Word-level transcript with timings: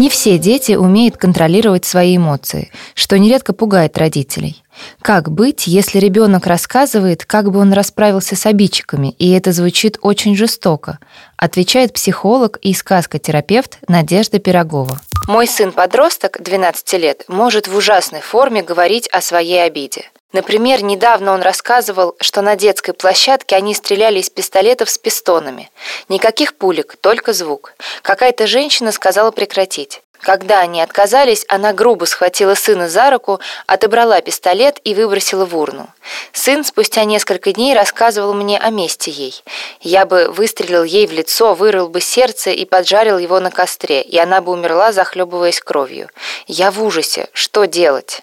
Не 0.00 0.08
все 0.08 0.38
дети 0.38 0.72
умеют 0.72 1.18
контролировать 1.18 1.84
свои 1.84 2.16
эмоции, 2.16 2.70
что 2.94 3.18
нередко 3.18 3.52
пугает 3.52 3.98
родителей. 3.98 4.64
Как 5.02 5.30
быть, 5.30 5.66
если 5.66 5.98
ребенок 5.98 6.46
рассказывает, 6.46 7.26
как 7.26 7.50
бы 7.50 7.60
он 7.60 7.74
расправился 7.74 8.34
с 8.34 8.46
обидчиками, 8.46 9.14
и 9.18 9.30
это 9.32 9.52
звучит 9.52 9.98
очень 10.00 10.34
жестоко? 10.34 11.00
Отвечает 11.36 11.92
психолог 11.92 12.56
и 12.62 12.72
сказкотерапевт 12.72 13.76
Надежда 13.88 14.38
Пирогова. 14.38 14.98
Мой 15.28 15.46
сын-подросток, 15.46 16.42
12 16.42 16.92
лет, 16.94 17.24
может 17.28 17.68
в 17.68 17.76
ужасной 17.76 18.22
форме 18.22 18.62
говорить 18.62 19.06
о 19.08 19.20
своей 19.20 19.62
обиде. 19.62 20.06
Например, 20.32 20.82
недавно 20.82 21.32
он 21.32 21.42
рассказывал, 21.42 22.14
что 22.20 22.40
на 22.40 22.54
детской 22.54 22.92
площадке 22.92 23.56
они 23.56 23.74
стреляли 23.74 24.20
из 24.20 24.30
пистолетов 24.30 24.88
с 24.88 24.98
пистонами. 24.98 25.70
Никаких 26.08 26.54
пулек, 26.54 26.96
только 27.00 27.32
звук. 27.32 27.74
Какая-то 28.02 28.46
женщина 28.46 28.92
сказала 28.92 29.32
прекратить. 29.32 30.02
Когда 30.20 30.60
они 30.60 30.82
отказались, 30.82 31.46
она 31.48 31.72
грубо 31.72 32.04
схватила 32.04 32.54
сына 32.54 32.88
за 32.88 33.10
руку, 33.10 33.40
отобрала 33.66 34.20
пистолет 34.20 34.78
и 34.84 34.94
выбросила 34.94 35.46
в 35.46 35.56
урну. 35.56 35.88
Сын 36.32 36.62
спустя 36.62 37.04
несколько 37.04 37.52
дней 37.52 37.74
рассказывал 37.74 38.34
мне 38.34 38.58
о 38.58 38.70
мести 38.70 39.08
ей. 39.08 39.42
Я 39.80 40.04
бы 40.04 40.30
выстрелил 40.30 40.84
ей 40.84 41.06
в 41.06 41.12
лицо, 41.12 41.54
вырыл 41.54 41.88
бы 41.88 42.00
сердце 42.00 42.50
и 42.50 42.66
поджарил 42.66 43.18
его 43.18 43.40
на 43.40 43.50
костре, 43.50 44.02
и 44.02 44.18
она 44.18 44.42
бы 44.42 44.52
умерла, 44.52 44.92
захлебываясь 44.92 45.60
кровью. 45.60 46.10
Я 46.46 46.70
в 46.70 46.82
ужасе. 46.84 47.28
Что 47.32 47.64
делать? 47.64 48.22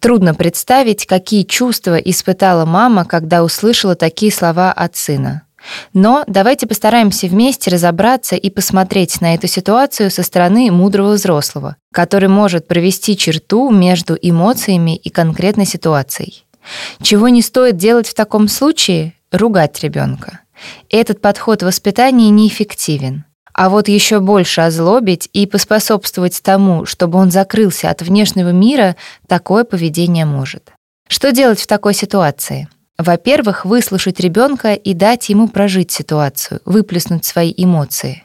Трудно 0.00 0.34
представить, 0.34 1.06
какие 1.06 1.42
чувства 1.42 1.96
испытала 1.96 2.64
мама, 2.64 3.04
когда 3.04 3.42
услышала 3.42 3.94
такие 3.94 4.32
слова 4.32 4.72
от 4.72 4.96
сына. 4.96 5.42
Но 5.92 6.24
давайте 6.26 6.66
постараемся 6.66 7.26
вместе 7.26 7.70
разобраться 7.70 8.36
и 8.36 8.48
посмотреть 8.48 9.20
на 9.20 9.34
эту 9.34 9.48
ситуацию 9.48 10.10
со 10.10 10.22
стороны 10.22 10.70
мудрого 10.70 11.12
взрослого, 11.12 11.76
который 11.92 12.28
может 12.28 12.68
провести 12.68 13.16
черту 13.16 13.70
между 13.70 14.16
эмоциями 14.20 14.96
и 14.96 15.10
конкретной 15.10 15.66
ситуацией. 15.66 16.44
Чего 17.02 17.28
не 17.28 17.42
стоит 17.42 17.76
делать 17.76 18.08
в 18.08 18.14
таком 18.14 18.48
случае? 18.48 19.14
Ругать 19.32 19.82
ребенка. 19.82 20.40
Этот 20.90 21.20
подход 21.20 21.62
в 21.62 21.66
воспитании 21.66 22.30
неэффективен. 22.30 23.24
А 23.58 23.70
вот 23.70 23.88
еще 23.88 24.20
больше 24.20 24.60
озлобить 24.60 25.28
и 25.32 25.44
поспособствовать 25.44 26.40
тому, 26.44 26.86
чтобы 26.86 27.18
он 27.18 27.32
закрылся 27.32 27.90
от 27.90 28.02
внешнего 28.02 28.50
мира, 28.50 28.94
такое 29.26 29.64
поведение 29.64 30.24
может. 30.26 30.70
Что 31.08 31.32
делать 31.32 31.58
в 31.58 31.66
такой 31.66 31.92
ситуации? 31.92 32.68
Во-первых, 32.98 33.64
выслушать 33.64 34.20
ребенка 34.20 34.74
и 34.74 34.94
дать 34.94 35.28
ему 35.28 35.48
прожить 35.48 35.90
ситуацию, 35.90 36.60
выплеснуть 36.66 37.24
свои 37.24 37.52
эмоции. 37.56 38.22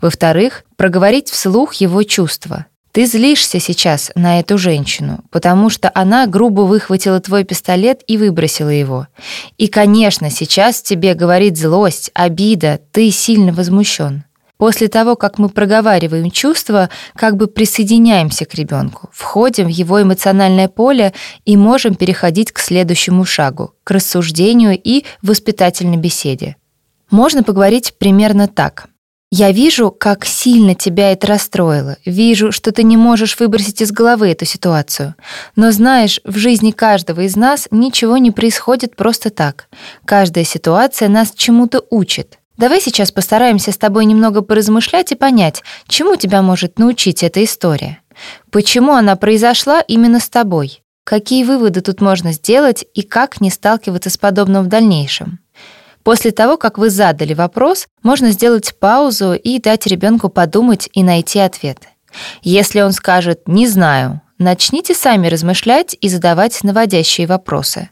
Во-вторых, 0.00 0.64
проговорить 0.74 1.30
вслух 1.30 1.74
его 1.74 2.02
чувства. 2.02 2.66
Ты 2.90 3.06
злишься 3.06 3.60
сейчас 3.60 4.10
на 4.16 4.40
эту 4.40 4.58
женщину, 4.58 5.20
потому 5.30 5.70
что 5.70 5.92
она 5.94 6.26
грубо 6.26 6.62
выхватила 6.62 7.20
твой 7.20 7.44
пистолет 7.44 8.00
и 8.08 8.16
выбросила 8.18 8.70
его. 8.70 9.06
И, 9.58 9.68
конечно, 9.68 10.28
сейчас 10.28 10.82
тебе 10.82 11.14
говорит 11.14 11.56
злость, 11.56 12.10
обида, 12.14 12.80
ты 12.90 13.12
сильно 13.12 13.52
возмущен. 13.52 14.24
После 14.62 14.86
того, 14.86 15.16
как 15.16 15.38
мы 15.38 15.48
проговариваем 15.48 16.30
чувства, 16.30 16.88
как 17.16 17.36
бы 17.36 17.48
присоединяемся 17.48 18.44
к 18.44 18.54
ребенку, 18.54 19.10
входим 19.12 19.66
в 19.66 19.70
его 19.70 20.00
эмоциональное 20.00 20.68
поле 20.68 21.14
и 21.44 21.56
можем 21.56 21.96
переходить 21.96 22.52
к 22.52 22.60
следующему 22.60 23.24
шагу, 23.24 23.74
к 23.82 23.90
рассуждению 23.90 24.80
и 24.80 25.04
воспитательной 25.20 25.96
беседе. 25.96 26.54
Можно 27.10 27.42
поговорить 27.42 27.94
примерно 27.98 28.46
так. 28.46 28.86
Я 29.32 29.50
вижу, 29.50 29.90
как 29.90 30.24
сильно 30.24 30.76
тебя 30.76 31.10
это 31.10 31.26
расстроило. 31.26 31.96
Вижу, 32.06 32.52
что 32.52 32.70
ты 32.70 32.84
не 32.84 32.96
можешь 32.96 33.40
выбросить 33.40 33.82
из 33.82 33.90
головы 33.90 34.28
эту 34.28 34.44
ситуацию. 34.44 35.16
Но 35.56 35.72
знаешь, 35.72 36.20
в 36.22 36.36
жизни 36.36 36.70
каждого 36.70 37.22
из 37.22 37.34
нас 37.34 37.66
ничего 37.72 38.16
не 38.16 38.30
происходит 38.30 38.94
просто 38.94 39.30
так. 39.30 39.66
Каждая 40.04 40.44
ситуация 40.44 41.08
нас 41.08 41.32
чему-то 41.34 41.82
учит. 41.90 42.38
Давай 42.56 42.80
сейчас 42.80 43.10
постараемся 43.10 43.72
с 43.72 43.78
тобой 43.78 44.04
немного 44.04 44.42
поразмышлять 44.42 45.12
и 45.12 45.16
понять, 45.16 45.62
чему 45.88 46.16
тебя 46.16 46.42
может 46.42 46.78
научить 46.78 47.22
эта 47.22 47.42
история. 47.42 48.00
Почему 48.50 48.92
она 48.92 49.16
произошла 49.16 49.80
именно 49.80 50.20
с 50.20 50.28
тобой? 50.28 50.82
Какие 51.04 51.44
выводы 51.44 51.80
тут 51.80 52.00
можно 52.00 52.32
сделать 52.32 52.84
и 52.94 53.02
как 53.02 53.40
не 53.40 53.50
сталкиваться 53.50 54.10
с 54.10 54.18
подобным 54.18 54.64
в 54.64 54.68
дальнейшем? 54.68 55.40
После 56.04 56.32
того, 56.32 56.56
как 56.56 56.78
вы 56.78 56.90
задали 56.90 57.32
вопрос, 57.32 57.86
можно 58.02 58.30
сделать 58.30 58.74
паузу 58.78 59.34
и 59.34 59.60
дать 59.60 59.86
ребенку 59.86 60.28
подумать 60.28 60.88
и 60.92 61.02
найти 61.02 61.38
ответ. 61.38 61.78
Если 62.42 62.80
он 62.80 62.92
скажет 62.92 63.46
«не 63.46 63.66
знаю», 63.66 64.20
Начните 64.42 64.92
сами 64.92 65.28
размышлять 65.28 65.96
и 66.00 66.08
задавать 66.08 66.64
наводящие 66.64 67.28
вопросы. 67.28 67.90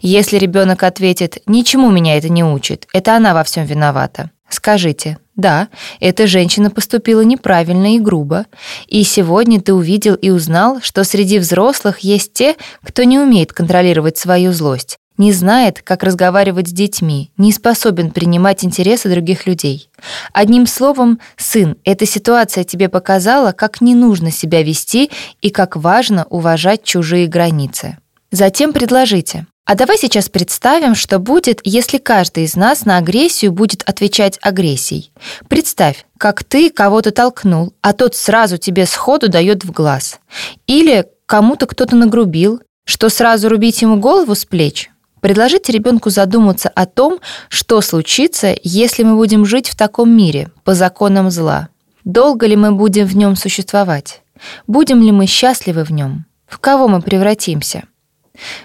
Если 0.00 0.38
ребенок 0.38 0.82
ответит 0.82 1.42
«ничему 1.44 1.90
меня 1.90 2.16
это 2.16 2.30
не 2.30 2.42
учит, 2.42 2.88
это 2.94 3.16
она 3.16 3.34
во 3.34 3.44
всем 3.44 3.66
виновата», 3.66 4.30
скажите 4.48 5.18
«да, 5.36 5.68
эта 6.00 6.26
женщина 6.26 6.70
поступила 6.70 7.20
неправильно 7.20 7.96
и 7.96 7.98
грубо, 7.98 8.46
и 8.86 9.04
сегодня 9.04 9.60
ты 9.60 9.74
увидел 9.74 10.14
и 10.14 10.30
узнал, 10.30 10.80
что 10.80 11.04
среди 11.04 11.38
взрослых 11.38 11.98
есть 11.98 12.32
те, 12.32 12.56
кто 12.82 13.02
не 13.02 13.18
умеет 13.18 13.52
контролировать 13.52 14.16
свою 14.16 14.54
злость, 14.54 14.96
не 15.20 15.32
знает, 15.32 15.82
как 15.82 16.02
разговаривать 16.02 16.68
с 16.68 16.72
детьми, 16.72 17.30
не 17.36 17.52
способен 17.52 18.10
принимать 18.10 18.64
интересы 18.64 19.10
других 19.10 19.46
людей. 19.46 19.90
Одним 20.32 20.66
словом, 20.66 21.20
сын, 21.36 21.76
эта 21.84 22.06
ситуация 22.06 22.64
тебе 22.64 22.88
показала, 22.88 23.52
как 23.52 23.82
не 23.82 23.94
нужно 23.94 24.30
себя 24.30 24.62
вести 24.62 25.10
и 25.42 25.50
как 25.50 25.76
важно 25.76 26.26
уважать 26.30 26.82
чужие 26.84 27.26
границы. 27.26 27.98
Затем 28.32 28.72
предложите. 28.72 29.46
А 29.66 29.74
давай 29.74 29.98
сейчас 29.98 30.30
представим, 30.30 30.94
что 30.94 31.18
будет, 31.18 31.60
если 31.64 31.98
каждый 31.98 32.44
из 32.44 32.56
нас 32.56 32.86
на 32.86 32.96
агрессию 32.96 33.52
будет 33.52 33.82
отвечать 33.82 34.38
агрессией. 34.40 35.12
Представь, 35.48 36.06
как 36.16 36.44
ты 36.44 36.70
кого-то 36.70 37.10
толкнул, 37.10 37.74
а 37.82 37.92
тот 37.92 38.16
сразу 38.16 38.56
тебе 38.56 38.86
сходу 38.86 39.28
дает 39.28 39.64
в 39.64 39.70
глаз. 39.70 40.18
Или 40.66 41.06
кому-то 41.26 41.66
кто-то 41.66 41.94
нагрубил, 41.94 42.62
что 42.84 43.10
сразу 43.10 43.50
рубить 43.50 43.82
ему 43.82 43.98
голову 43.98 44.34
с 44.34 44.46
плеч? 44.46 44.90
Предложите 45.20 45.72
ребенку 45.72 46.10
задуматься 46.10 46.68
о 46.68 46.86
том, 46.86 47.20
что 47.48 47.80
случится, 47.80 48.56
если 48.62 49.02
мы 49.02 49.16
будем 49.16 49.44
жить 49.44 49.68
в 49.68 49.76
таком 49.76 50.10
мире, 50.10 50.50
по 50.64 50.74
законам 50.74 51.30
зла. 51.30 51.68
Долго 52.04 52.46
ли 52.46 52.56
мы 52.56 52.72
будем 52.72 53.06
в 53.06 53.16
нем 53.16 53.36
существовать? 53.36 54.22
Будем 54.66 55.02
ли 55.02 55.12
мы 55.12 55.26
счастливы 55.26 55.84
в 55.84 55.90
нем? 55.90 56.24
В 56.46 56.58
кого 56.58 56.88
мы 56.88 57.02
превратимся? 57.02 57.84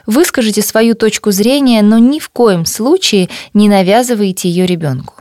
Выскажите 0.06 0.62
свою 0.62 0.96
точку 0.96 1.32
зрения, 1.32 1.82
но 1.82 1.98
ни 1.98 2.20
в 2.20 2.30
коем 2.30 2.66
случае 2.66 3.30
не 3.54 3.68
навязывайте 3.68 4.50
ее 4.50 4.66
ребенку. 4.66 5.16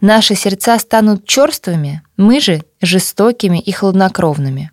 Наши 0.00 0.34
сердца 0.34 0.78
станут 0.78 1.26
черствыми, 1.26 2.02
мы 2.16 2.40
же 2.40 2.62
жестокими 2.80 3.60
и 3.60 3.72
хладнокровными. 3.72 4.70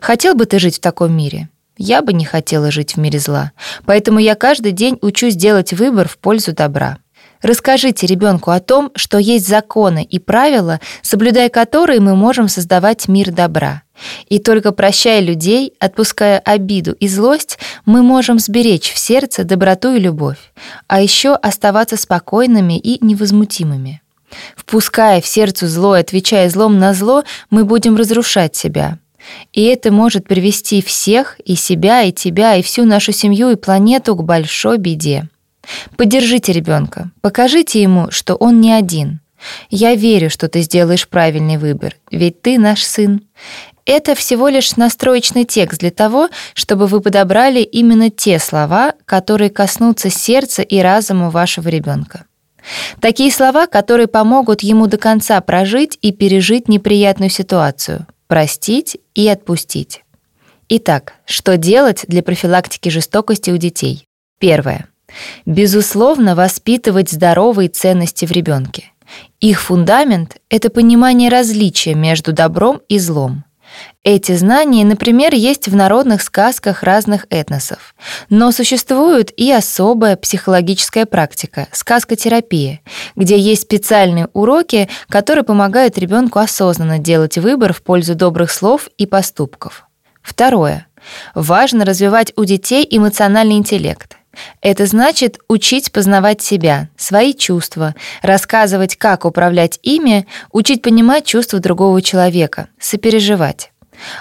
Хотел 0.00 0.34
бы 0.34 0.46
ты 0.46 0.58
жить 0.58 0.76
в 0.76 0.80
таком 0.80 1.16
мире? 1.16 1.48
Я 1.78 2.02
бы 2.02 2.12
не 2.12 2.24
хотела 2.24 2.70
жить 2.70 2.96
в 2.96 2.96
мире 2.98 3.18
зла, 3.18 3.52
поэтому 3.84 4.18
я 4.18 4.34
каждый 4.34 4.72
день 4.72 4.98
учусь 5.02 5.36
делать 5.36 5.72
выбор 5.72 6.08
в 6.08 6.18
пользу 6.18 6.52
добра. 6.52 6.98
Расскажите 7.42 8.06
ребенку 8.06 8.50
о 8.50 8.60
том, 8.60 8.90
что 8.94 9.18
есть 9.18 9.46
законы 9.46 10.02
и 10.02 10.18
правила, 10.18 10.80
соблюдая 11.02 11.48
которые 11.50 12.00
мы 12.00 12.16
можем 12.16 12.48
создавать 12.48 13.08
мир 13.08 13.30
добра. 13.30 13.82
И 14.28 14.38
только 14.38 14.72
прощая 14.72 15.20
людей, 15.20 15.74
отпуская 15.78 16.38
обиду 16.38 16.92
и 16.92 17.08
злость, 17.08 17.58
мы 17.84 18.02
можем 18.02 18.38
сберечь 18.38 18.92
в 18.92 18.98
сердце 18.98 19.44
доброту 19.44 19.94
и 19.94 20.00
любовь, 20.00 20.38
а 20.86 21.00
еще 21.00 21.34
оставаться 21.34 21.96
спокойными 21.96 22.78
и 22.78 23.04
невозмутимыми. 23.04 24.02
Впуская 24.56 25.20
в 25.20 25.26
сердце 25.26 25.68
зло 25.68 25.96
и 25.96 26.00
отвечая 26.00 26.48
злом 26.50 26.78
на 26.78 26.94
зло, 26.94 27.24
мы 27.50 27.64
будем 27.64 27.96
разрушать 27.96 28.56
себя, 28.56 28.98
и 29.52 29.64
это 29.64 29.92
может 29.92 30.26
привести 30.26 30.82
всех, 30.82 31.38
и 31.44 31.54
себя, 31.56 32.02
и 32.02 32.12
тебя, 32.12 32.56
и 32.56 32.62
всю 32.62 32.84
нашу 32.84 33.12
семью, 33.12 33.50
и 33.50 33.56
планету 33.56 34.14
к 34.14 34.22
большой 34.22 34.78
беде. 34.78 35.28
Поддержите 35.96 36.52
ребенка, 36.52 37.10
покажите 37.20 37.82
ему, 37.82 38.10
что 38.10 38.34
он 38.34 38.60
не 38.60 38.72
один. 38.72 39.20
Я 39.70 39.94
верю, 39.94 40.30
что 40.30 40.48
ты 40.48 40.62
сделаешь 40.62 41.08
правильный 41.08 41.56
выбор, 41.56 41.96
ведь 42.10 42.42
ты 42.42 42.58
наш 42.58 42.82
сын. 42.82 43.22
это 43.84 44.14
всего 44.16 44.48
лишь 44.48 44.76
настроечный 44.76 45.44
текст 45.44 45.80
для 45.80 45.90
того, 45.90 46.28
чтобы 46.54 46.86
вы 46.86 47.00
подобрали 47.00 47.60
именно 47.60 48.10
те 48.10 48.38
слова, 48.38 48.94
которые 49.04 49.50
коснутся 49.50 50.10
сердца 50.10 50.62
и 50.62 50.80
разума 50.80 51.30
вашего 51.30 51.68
ребенка. 51.68 52.24
Такие 53.00 53.30
слова, 53.30 53.66
которые 53.66 54.08
помогут 54.08 54.62
ему 54.62 54.88
до 54.88 54.96
конца 54.98 55.40
прожить 55.40 55.98
и 56.02 56.12
пережить 56.12 56.68
неприятную 56.68 57.30
ситуацию, 57.30 58.06
простить 58.26 58.98
и 59.14 59.28
отпустить. 59.28 60.04
Итак, 60.68 61.14
что 61.26 61.56
делать 61.56 62.04
для 62.08 62.22
профилактики 62.22 62.88
жестокости 62.88 63.50
у 63.50 63.56
детей? 63.56 64.06
Первое. 64.38 64.88
Безусловно, 65.44 66.34
воспитывать 66.34 67.10
здоровые 67.10 67.68
ценности 67.68 68.26
в 68.26 68.32
ребенке. 68.32 68.92
Их 69.40 69.60
фундамент— 69.60 70.38
это 70.50 70.70
понимание 70.70 71.30
различия 71.30 71.94
между 71.94 72.32
добром 72.32 72.80
и 72.88 72.98
злом. 72.98 73.44
Эти 74.04 74.36
знания, 74.36 74.84
например, 74.84 75.34
есть 75.34 75.68
в 75.68 75.74
народных 75.74 76.22
сказках 76.22 76.82
разных 76.82 77.26
этносов. 77.30 77.94
Но 78.30 78.52
существует 78.52 79.32
и 79.36 79.50
особая 79.50 80.16
психологическая 80.16 81.06
практика— 81.06 81.66
сказкотерапия, 81.72 82.80
где 83.16 83.38
есть 83.38 83.62
специальные 83.62 84.28
уроки, 84.32 84.88
которые 85.08 85.44
помогают 85.44 85.98
ребенку 85.98 86.38
осознанно 86.38 86.98
делать 86.98 87.38
выбор 87.38 87.72
в 87.72 87.82
пользу 87.82 88.14
добрых 88.14 88.50
слов 88.50 88.88
и 88.96 89.06
поступков. 89.06 89.88
Второе. 90.22 90.86
Важно 91.34 91.84
развивать 91.84 92.32
у 92.36 92.44
детей 92.44 92.86
эмоциональный 92.88 93.56
интеллект. 93.56 94.16
Это 94.60 94.86
значит 94.86 95.38
учить 95.48 95.92
познавать 95.92 96.42
себя, 96.42 96.88
свои 96.96 97.34
чувства, 97.34 97.94
рассказывать, 98.22 98.96
как 98.96 99.24
управлять 99.24 99.78
ими, 99.82 100.26
учить 100.52 100.82
понимать 100.82 101.24
чувства 101.24 101.58
другого 101.58 102.02
человека, 102.02 102.68
сопереживать 102.78 103.70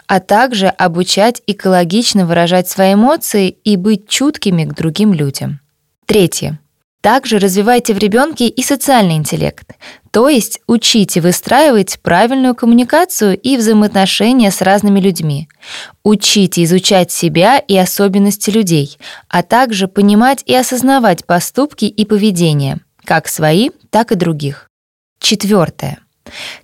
а 0.08 0.20
также 0.20 0.68
обучать 0.68 1.42
экологично 1.48 2.26
выражать 2.26 2.70
свои 2.70 2.94
эмоции 2.94 3.50
и 3.50 3.76
быть 3.76 4.08
чуткими 4.08 4.64
к 4.64 4.74
другим 4.74 5.14
людям. 5.14 5.60
Третье. 6.06 6.60
Также 7.06 7.38
развивайте 7.38 7.94
в 7.94 8.00
ребенке 8.00 8.48
и 8.48 8.64
социальный 8.64 9.14
интеллект, 9.14 9.74
то 10.10 10.28
есть 10.28 10.60
учите 10.66 11.22
выстраивать 11.22 12.00
правильную 12.02 12.56
коммуникацию 12.56 13.40
и 13.40 13.58
взаимоотношения 13.58 14.50
с 14.50 14.60
разными 14.60 15.00
людьми. 15.00 15.48
Учите 16.04 16.64
изучать 16.64 17.12
себя 17.12 17.60
и 17.60 17.78
особенности 17.78 18.50
людей, 18.50 18.98
а 19.30 19.44
также 19.44 19.88
понимать 19.88 20.42
и 20.48 20.56
осознавать 20.56 21.28
поступки 21.28 21.86
и 21.86 22.06
поведение, 22.06 22.80
как 23.04 23.28
свои, 23.28 23.70
так 23.92 24.12
и 24.12 24.16
других. 24.16 24.68
Четвертое. 25.20 26.00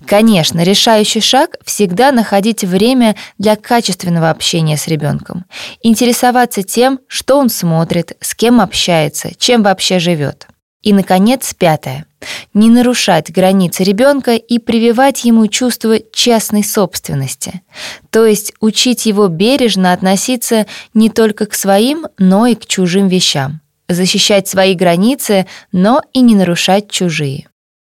Конечно, 0.05 0.63
решающий 0.63 1.21
шаг 1.21 1.57
всегда 1.63 2.11
находить 2.11 2.63
время 2.63 3.15
для 3.37 3.55
качественного 3.55 4.29
общения 4.29 4.77
с 4.77 4.87
ребенком, 4.87 5.45
интересоваться 5.81 6.63
тем, 6.63 6.99
что 7.07 7.37
он 7.37 7.49
смотрит, 7.49 8.17
с 8.19 8.33
кем 8.35 8.59
общается, 8.59 9.31
чем 9.37 9.63
вообще 9.63 9.99
живет. 9.99 10.47
И, 10.81 10.93
наконец, 10.93 11.53
пятое. 11.53 12.05
Не 12.53 12.69
нарушать 12.69 13.31
границы 13.31 13.83
ребенка 13.83 14.35
и 14.35 14.57
прививать 14.59 15.23
ему 15.23 15.47
чувство 15.47 15.97
частной 16.11 16.63
собственности, 16.63 17.61
то 18.09 18.25
есть 18.25 18.53
учить 18.59 19.05
его 19.05 19.27
бережно 19.27 19.93
относиться 19.93 20.67
не 20.93 21.09
только 21.09 21.45
к 21.45 21.53
своим, 21.53 22.07
но 22.17 22.45
и 22.45 22.55
к 22.55 22.65
чужим 22.65 23.07
вещам, 23.07 23.61
защищать 23.87 24.47
свои 24.47 24.75
границы, 24.75 25.47
но 25.71 26.01
и 26.13 26.21
не 26.21 26.35
нарушать 26.35 26.91
чужие. 26.91 27.47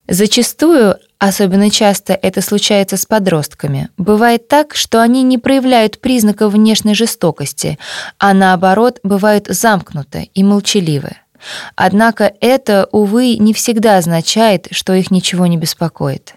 Зачастую, 0.08 0.96
особенно 1.24 1.70
часто 1.70 2.12
это 2.12 2.42
случается 2.42 2.96
с 2.96 3.06
подростками, 3.06 3.88
бывает 3.96 4.46
так, 4.46 4.74
что 4.74 5.00
они 5.00 5.22
не 5.22 5.38
проявляют 5.38 6.00
признаков 6.00 6.52
внешней 6.52 6.94
жестокости, 6.94 7.78
а 8.18 8.34
наоборот 8.34 9.00
бывают 9.02 9.46
замкнуты 9.48 10.30
и 10.34 10.44
молчаливы. 10.44 11.12
Однако 11.76 12.32
это, 12.40 12.88
увы, 12.92 13.36
не 13.38 13.54
всегда 13.54 13.96
означает, 13.96 14.68
что 14.70 14.92
их 14.92 15.10
ничего 15.10 15.46
не 15.46 15.56
беспокоит. 15.56 16.34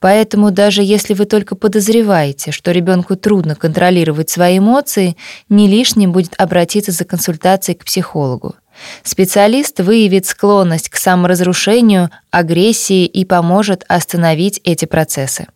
Поэтому 0.00 0.50
даже 0.50 0.82
если 0.82 1.14
вы 1.14 1.24
только 1.24 1.54
подозреваете, 1.54 2.50
что 2.50 2.72
ребенку 2.72 3.16
трудно 3.16 3.54
контролировать 3.54 4.30
свои 4.30 4.58
эмоции, 4.58 5.16
не 5.48 5.68
лишним 5.68 6.12
будет 6.12 6.34
обратиться 6.36 6.92
за 6.92 7.04
консультацией 7.04 7.78
к 7.78 7.84
психологу. 7.84 8.56
Специалист 9.02 9.80
выявит 9.80 10.26
склонность 10.26 10.88
к 10.88 10.96
саморазрушению, 10.96 12.10
агрессии 12.30 13.06
и 13.06 13.24
поможет 13.24 13.84
остановить 13.88 14.60
эти 14.64 14.84
процессы. 14.84 15.46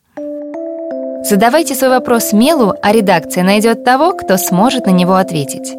Задавайте 1.23 1.75
свой 1.75 1.91
вопрос 1.91 2.33
Мелу, 2.33 2.75
а 2.83 2.93
редакция 2.93 3.45
найдет 3.45 3.85
того, 3.85 4.15
кто 4.15 4.39
сможет 4.39 4.87
на 4.87 4.91
него 4.91 5.15
ответить. 5.15 5.75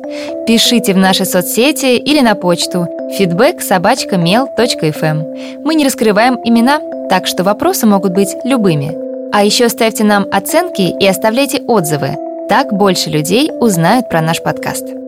Пишите 0.45 0.93
в 0.93 0.97
наши 0.97 1.25
соцсети 1.25 1.97
или 1.97 2.21
на 2.21 2.35
почту 2.35 2.87
feedback 3.19 3.59
эм. 5.01 5.63
Мы 5.65 5.75
не 5.75 5.83
раскрываем 5.83 6.37
имена, 6.43 6.79
так 7.09 7.25
что 7.25 7.43
вопросы 7.43 7.87
могут 7.87 8.13
быть 8.13 8.35
любыми. 8.43 8.95
А 9.33 9.43
еще 9.43 9.67
ставьте 9.69 10.03
нам 10.03 10.27
оценки 10.31 10.81
и 10.81 11.07
оставляйте 11.07 11.59
отзывы. 11.59 12.17
Так 12.47 12.73
больше 12.73 13.09
людей 13.09 13.49
узнают 13.59 14.09
про 14.09 14.21
наш 14.21 14.43
подкаст. 14.43 15.00